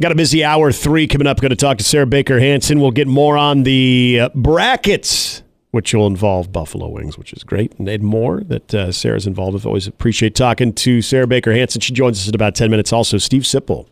[0.00, 1.42] Got a busy hour three coming up.
[1.42, 2.80] Going to talk to Sarah Baker Hansen.
[2.80, 5.42] We'll get more on the uh, brackets,
[5.72, 9.66] which will involve Buffalo Wings, which is great, and more that uh, Sarah's involved with.
[9.66, 11.82] Always appreciate talking to Sarah Baker Hansen.
[11.82, 12.94] She joins us in about 10 minutes.
[12.94, 13.88] Also, Steve Sipple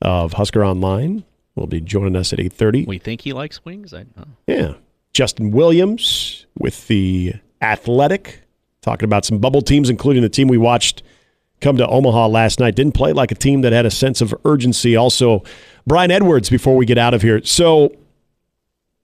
[0.00, 1.24] of Husker Online
[1.56, 2.86] will be joining us at 8.30.
[2.86, 3.92] We think he likes wings?
[3.92, 4.26] I know.
[4.46, 4.74] Yeah.
[5.12, 8.42] Justin Williams with the Athletic,
[8.80, 11.02] talking about some bubble teams, including the team we watched–
[11.60, 12.74] come to Omaha last night.
[12.74, 14.96] Didn't play like a team that had a sense of urgency.
[14.96, 15.42] Also,
[15.86, 17.42] Brian Edwards before we get out of here.
[17.44, 17.94] So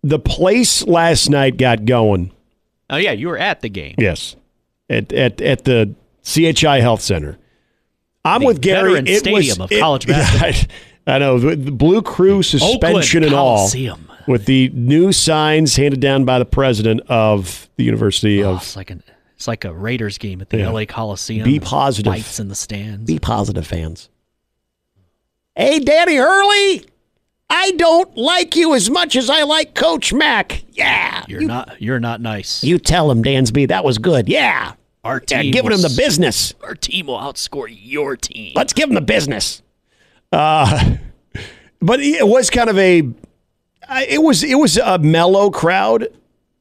[0.02, 2.30] the place last night got going.
[2.90, 3.94] Oh yeah, you were at the game.
[3.98, 4.36] Yes.
[4.90, 7.38] At at at the CHI Health Center.
[8.24, 8.94] I'm the with Gary.
[8.94, 10.76] It stadium was, of college basketball.
[11.06, 13.70] I, I know the Blue Crew suspension and all,
[14.26, 18.90] with the new signs handed down by the president of the University oh, of like
[18.90, 19.02] an
[19.44, 20.70] it's like a Raiders game at the Yeah.
[20.70, 21.44] LA Coliseum.
[21.44, 22.10] Be positive.
[22.10, 23.04] Lights in the stands.
[23.04, 24.08] Be positive, fans.
[25.54, 26.86] Hey, Danny Hurley,
[27.50, 30.64] I don't like you as much as I like Coach Mack.
[30.72, 31.24] Yeah.
[31.28, 31.76] You're not.
[31.78, 32.64] You're not nice.
[32.64, 34.30] You tell him, Dansby, that was good.
[34.30, 34.72] Yeah.
[35.04, 35.52] our Yeah, team.
[35.52, 36.54] giving will him the business.
[36.62, 38.52] Our team will outscore your team.
[38.56, 39.60] Let's give him the business.
[40.32, 40.96] Uh,
[41.82, 43.02] but it was kind of a.
[44.08, 46.08] it was it was a mellow crowd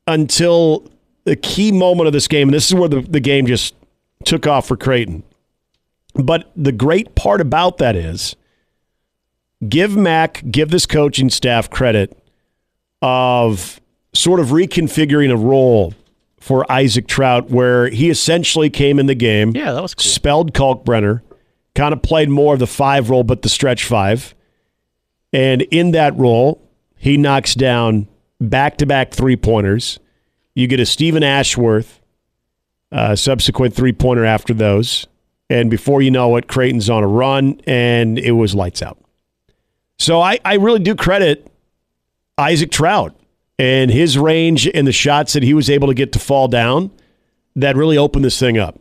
[0.05, 0.83] until
[1.25, 3.75] the key moment of this game, and this is where the, the game just
[4.25, 5.23] took off for Creighton.
[6.15, 8.35] But the great part about that is,
[9.67, 12.17] give Mac, give this coaching staff credit
[13.01, 13.81] of
[14.13, 15.93] sort of reconfiguring a role
[16.39, 20.03] for Isaac Traudt, where he essentially came in the game Yeah, that was cool.
[20.03, 21.21] spelled Kalkbrenner,
[21.73, 24.35] kind of played more of the five role, but the stretch five.
[25.31, 26.61] And in that role,
[26.97, 28.07] he knocks down
[28.39, 29.99] back to back three pointers.
[30.55, 31.99] You get a Steven Ashworth,
[32.91, 35.07] uh, subsequent three pointer after those.
[35.49, 38.97] And before you know it, Creighton's on a run, and it was lights out.
[39.97, 41.47] So I, I really do credit
[42.37, 43.13] Isaac Traudt
[43.59, 46.91] and his range and the shots that he was able to get to fall down
[47.55, 48.79] that really opened this thing up.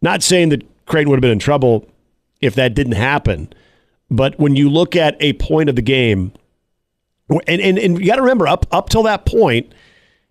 [0.00, 1.88] Not saying that Creighton would have been in trouble
[2.40, 3.52] if that didn't happen,
[4.10, 6.32] but when you look at a point of the game,
[7.28, 9.72] and and, and you got to remember up up till that point,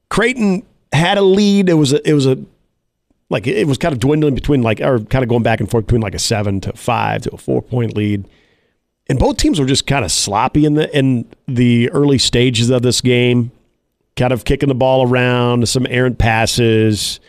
[0.10, 0.64] Creighton
[0.96, 1.70] had a lead.
[1.70, 2.38] It was a, it was a
[3.30, 5.86] like it was kind of dwindling between like or kind of going back and forth
[5.86, 8.28] between like a seven to five to a four point lead,
[9.08, 12.82] and both teams were just kind of sloppy in the in the early stages of
[12.82, 13.52] this game,
[14.16, 17.20] kind of kicking the ball around, some errant passes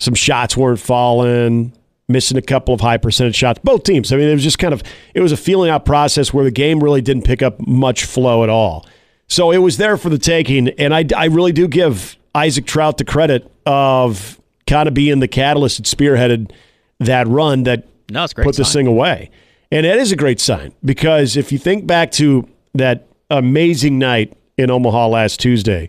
[0.00, 1.72] some shots weren't falling,
[2.08, 3.60] missing a couple of high percentage shots.
[3.62, 4.12] Both teams.
[4.12, 4.82] I mean, it was just kind of
[5.14, 8.42] it was a feeling out process where the game really didn't pick up much flow
[8.42, 8.86] at all.
[9.28, 12.96] So it was there for the taking, and I, I really do give Isaac Traudt
[12.96, 16.52] the credit of kind of being the catalyst that spearheaded
[17.00, 18.44] that run that No, it's great.
[18.44, 19.30] put this thing away.
[19.72, 24.36] And it is a great sign because if you think back to that amazing night
[24.56, 25.88] in Omaha last Tuesday,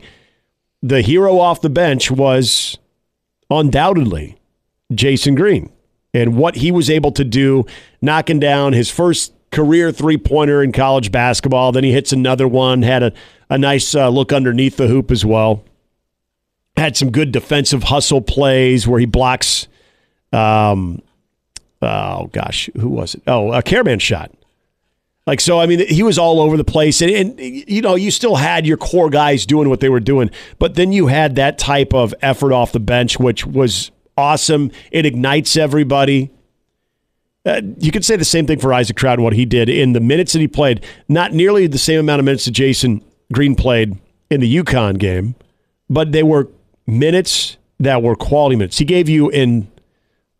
[0.81, 2.77] the hero off the bench was
[3.49, 4.37] undoubtedly
[4.93, 5.71] Jason Green
[6.13, 7.65] and what he was able to do,
[8.01, 11.71] knocking down his first career three pointer in college basketball.
[11.71, 13.13] Then he hits another one, had a,
[13.49, 15.63] a nice uh, look underneath the hoop as well.
[16.77, 19.67] Had some good defensive hustle plays where he blocks,
[20.33, 21.01] um,
[21.81, 23.23] oh gosh, who was it?
[23.27, 24.31] Oh, a Karaban shot.
[25.27, 28.09] Like so, I mean, he was all over the place, and, and you know, you
[28.09, 31.59] still had your core guys doing what they were doing, but then you had that
[31.59, 34.71] type of effort off the bench, which was awesome.
[34.91, 36.31] It ignites everybody.
[37.45, 39.93] Uh, you could say the same thing for Isaac Traudt and what he did in
[39.93, 40.83] the minutes that he played.
[41.07, 43.97] Not nearly the same amount of minutes that Jason Green played
[44.29, 45.35] in the UConn game,
[45.89, 46.49] but they were
[46.91, 48.77] minutes that were quality minutes.
[48.77, 49.71] He gave you in,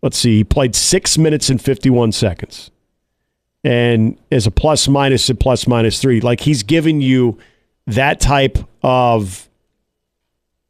[0.03, 2.71] let's see, he played six minutes and 51 seconds
[3.63, 6.21] and as a plus minus and plus minus three.
[6.21, 7.37] Like he's giving you
[7.87, 9.47] that type of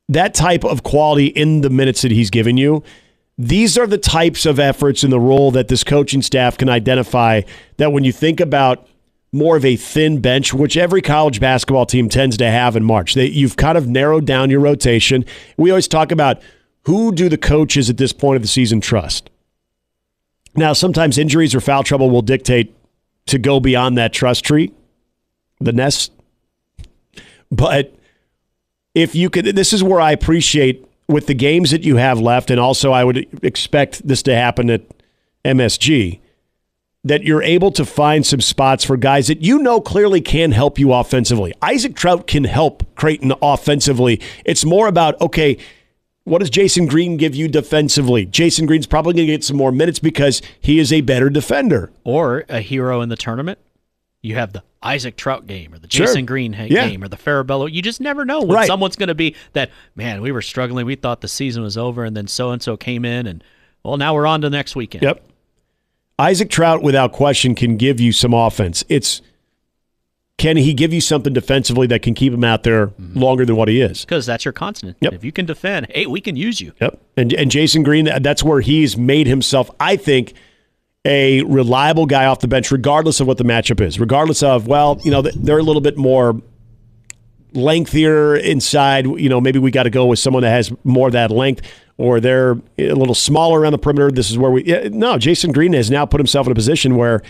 [0.09, 2.84] that type of quality in the minutes that he's given you.
[3.38, 7.41] These are the types of efforts in the role that this coaching staff can identify
[7.78, 8.88] that when you think about
[9.31, 13.14] more of a thin bench, which every college basketball team tends to have in March.
[13.14, 15.26] They, you've kind of narrowed down your rotation.
[15.58, 16.41] We always talk about
[16.84, 19.29] who do the coaches at this point of the season trust.
[20.56, 22.76] Now, sometimes injuries or foul trouble will dictate
[23.28, 24.73] to go beyond that trust tree,
[25.59, 26.11] the nest.
[27.50, 27.96] But
[28.94, 32.52] if you could, this is where I appreciate with the games that you have left,
[32.52, 34.82] and also I would expect this to happen at
[35.46, 36.20] MSG,
[37.03, 40.78] that you're able to find some spots for guys that you know clearly can help
[40.78, 41.52] you offensively.
[41.62, 44.22] Isaac Traudt can help Creighton offensively.
[44.46, 45.58] It's more about, okay,
[46.26, 48.28] what does Jason Green give you defensively?
[48.28, 51.92] Jason Green's probably going to get some more minutes because he is a better defender.
[52.03, 53.58] or a hero in the tournament.
[54.22, 56.06] You have the Isaac Traudt game or the Sure.
[56.06, 56.88] Jason Green ha- Yeah.
[56.88, 57.72] game or the Farabello.
[57.72, 58.68] You just never know when Right.
[58.68, 60.86] someone's going to be that, man, we were struggling.
[60.86, 63.44] We thought the season was over, and then so and so came in, and
[63.84, 65.02] well, now we're on to next weekend.
[65.02, 65.24] Yep.
[66.19, 68.84] Isaac Traudt, without question, can give you some offense.
[68.90, 69.22] It's
[70.37, 73.67] can he give you something defensively that can keep him out there longer than what
[73.67, 74.02] he is?
[74.03, 74.97] Because that's your constant.
[74.99, 75.13] Yep.
[75.13, 76.73] If you can defend, hey, we can use you.
[76.81, 76.99] Yep.
[77.16, 80.34] And and Jason Green, that's where he's made himself, I think,
[81.05, 83.99] a reliable guy off the bench, regardless of what the matchup is.
[83.99, 86.41] Regardless of, well, you know, they're a little bit more
[87.53, 89.06] lengthier inside.
[89.06, 91.62] You know, maybe we got to go with someone that has more that length,
[91.98, 94.12] or they're a little smaller around the perimeter.
[94.12, 94.64] This is where we.
[94.66, 97.22] yeah, No, Jason Green has now put himself in a position where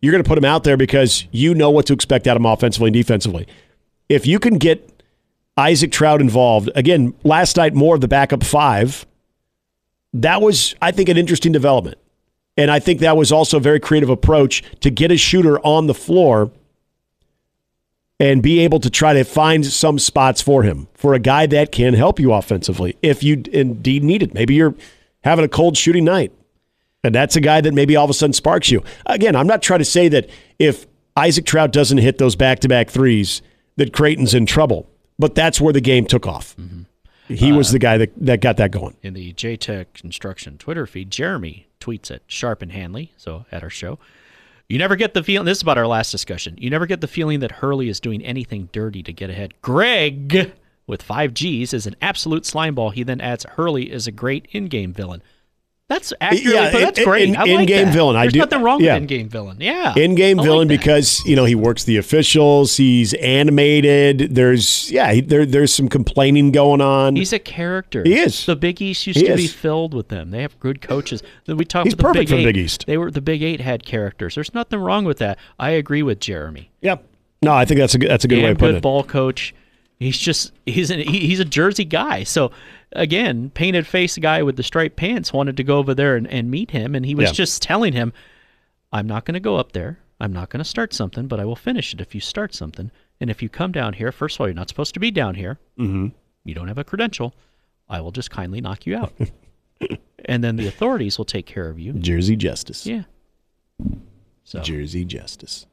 [0.00, 2.42] you're going to put him out there because you know what to expect out of
[2.42, 3.46] him offensively and defensively.
[4.08, 5.02] If you can get
[5.56, 9.06] Isaac Traudt involved, again, last night more of the backup five.
[10.12, 11.98] That was, I think, an interesting development.
[12.56, 15.86] And I think that was also a very creative approach to get a shooter on
[15.86, 16.50] the floor
[18.18, 21.70] and be able to try to find some spots for him for a guy that
[21.70, 24.32] can help you offensively if you indeed need it.
[24.32, 24.74] Maybe you're
[25.22, 26.32] having a cold shooting night.
[27.04, 28.82] And that's a guy that maybe all of a sudden sparks you.
[29.04, 30.28] Again, I'm not trying to say that
[30.58, 30.86] if
[31.16, 33.42] Isaac Traudt doesn't hit those back to back threes,
[33.76, 34.88] that Creighton's in trouble.
[35.18, 36.56] But that's where the game took off.
[36.56, 36.82] Mm-hmm.
[37.34, 38.96] He was uh, the guy that, that got that going.
[39.02, 43.70] In the JTech Construction Twitter feed, Jeremy tweets at Sharp and Hanley, so at our
[43.70, 43.98] show.
[44.68, 46.56] You never get the feeling, this is about our last discussion.
[46.58, 49.54] You never get the feeling that Hurley is doing anything dirty to get ahead.
[49.62, 50.52] Greg,
[50.88, 52.92] with five G's, is an absolute slimeball.
[52.92, 55.22] He then adds Hurley is a great in game villain.
[55.88, 56.80] That's accurately Yeah, put.
[56.80, 57.28] That's in- great.
[57.28, 57.94] in- I like in-game that.
[57.94, 58.16] villain.
[58.16, 58.94] I There's do- nothing wrong yeah.
[58.94, 59.58] with in game villain.
[59.60, 59.94] Yeah.
[59.96, 60.78] in-game I villain that.
[60.80, 62.76] because you know he works the officials.
[62.76, 64.34] He's animated.
[64.34, 67.14] There's yeah, he, there there's some complaining going on.
[67.16, 68.02] He's a character.
[68.04, 68.46] He is.
[68.46, 70.30] The Big East used He to be filled with them.
[70.32, 71.22] They have good coaches.
[71.46, 72.54] We talked He's about the perfect Big for the Eight.
[72.54, 72.84] Big East.
[72.86, 74.34] They were the Big Eight had characters.
[74.34, 75.38] There's nothing wrong with that.
[75.58, 76.70] I agree with Jeremy.
[76.80, 77.04] yep.
[77.42, 78.82] No, I think that's a good- that's a good way Damn of putting good it.
[78.82, 79.54] ball coach.
[79.98, 82.24] He's just he's an, he, he's a Jersey guy.
[82.24, 82.50] So
[82.92, 86.50] again, painted face guy with the striped pants wanted to go over there and, and
[86.50, 87.32] meet him, and he was Yeah.
[87.32, 88.12] just telling him,
[88.92, 89.98] "I'm not going to go up there.
[90.20, 92.90] I'm not going to start something, but I will finish it if you start something.
[93.20, 95.34] And if you come down here, first of all, you're not supposed to be down
[95.34, 95.58] here.
[95.78, 96.08] Mm-hmm.
[96.44, 97.34] You don't have a credential.
[97.88, 99.12] I will just kindly knock you out,
[100.26, 101.92] and then the authorities will take care of you.
[101.94, 102.84] Jersey Justice.
[102.86, 103.04] Yeah.
[104.44, 105.66] So Jersey Justice.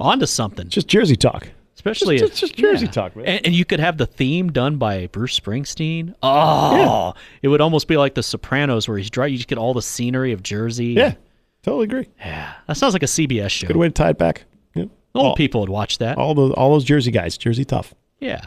[0.00, 0.68] on to something.
[0.68, 1.48] Just Jersey talk.
[1.78, 3.24] Especially Just- if, just Jersey talk, man.
[3.24, 6.12] And, and you could have the theme done by Bruce Springsteen.
[6.24, 9.26] Oh, it would almost be like The Sopranos, where he's dry.
[9.26, 10.86] You just get all the scenery of Jersey.
[10.86, 11.14] Yeah,
[11.62, 12.08] totally agree.
[12.18, 12.54] yeah.
[12.66, 13.68] That sounds like a CBS show.
[13.68, 14.44] Good way to tie it back.
[14.74, 14.86] Yeah.
[15.14, 16.18] Old all, people would watch that.
[16.18, 17.94] all the all those Jersey guys, Jersey tough.
[18.18, 18.40] yeah.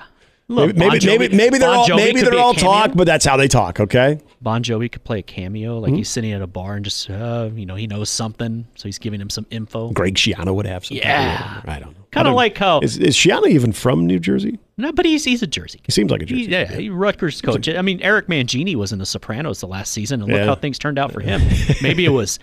[0.50, 3.38] Maybe Look, maybe maybe, maybe they're Bon all maybe they're all talk, but that's how
[3.38, 3.80] they talk.
[3.80, 4.20] Okay.
[4.42, 7.50] Bon Jovi could play a cameo, like he's sitting at a bar and just, uh,
[7.54, 9.92] you know, he knows something, so he's giving him some info.
[9.92, 10.98] Greg Schiano would have some.
[10.98, 11.62] Yeah.
[11.66, 12.06] I don't know.
[12.12, 14.58] Kind of like how, Is, is Schiano even from New Jersey?
[14.78, 15.80] no, but he's he's a Jersey.
[15.86, 16.52] He seems like a He, Jersey.
[16.52, 17.70] yeah, he Rutgers coach.
[17.70, 20.46] I mean, Eric Mangini was in The Sopranos the last season, and look Yeah.
[20.48, 21.40] how things turned out for him.
[21.84, 22.40] Maybe it was,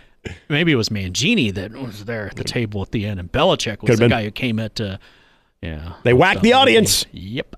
[0.48, 3.80] maybe it was Mangini that was there at the table at the end, and Belichick
[3.82, 4.10] was Could've the been.
[4.10, 4.98] guy who came at, uh,
[5.62, 5.94] yeah.
[6.04, 7.04] They whacked the audience.
[7.12, 7.56] Yep.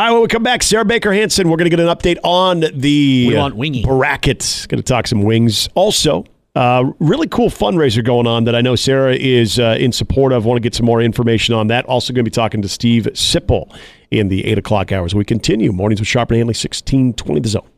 [0.00, 2.16] All right, when we come back, Sarah Baker Hansen, we're going to get an update
[2.24, 3.82] on the We uh, want wingy.
[3.82, 4.64] bracket.
[4.70, 5.68] Going to talk some wings.
[5.74, 6.24] Also,
[6.54, 10.46] uh, really cool fundraiser going on that I know Sarah is uh, in support of.
[10.46, 11.84] Want to get some more information on that.
[11.84, 13.70] Also, going to be talking to Steve Sipple
[14.10, 15.14] in the eight o'clock hours.
[15.14, 17.68] We continue mornings with Sharp and Hanley, sixteen twenty the zone.